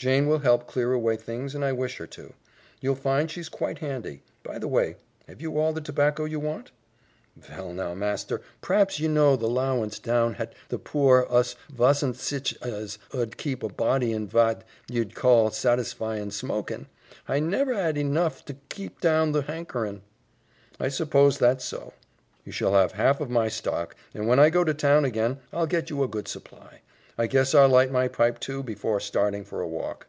[0.00, 2.32] Jane will help clear away things and I wish her to.
[2.80, 4.22] You'll find she's quite handy.
[4.42, 4.96] By the way,
[5.28, 6.70] have you all the tobacco you want?"
[7.36, 12.56] "Vell, now, master, p'raps ye know the 'lowance down hat the poor us vasn't sich
[12.62, 16.86] as ud keep a body in vat ye'd call satisfyin' smokin'.
[17.26, 20.00] Hi never 'ad henough ter keep down the 'ankerin'."
[20.80, 21.92] "I suppose that's so.
[22.42, 25.66] You shall have half of my stock, and when I go to town again, I'll
[25.66, 26.80] get you a good supply.
[27.18, 30.06] I guess I'll light my pipe, too, before starting for a walk."